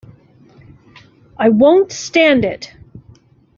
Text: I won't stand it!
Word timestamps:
I 1.37 1.49
won't 1.49 1.91
stand 1.91 2.43
it! 2.43 2.73